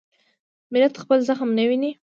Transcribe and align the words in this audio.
ملت 0.73 0.93
خپل 1.03 1.17
زخم 1.27 1.49
نه 1.59 1.63
ویني. 1.69 1.91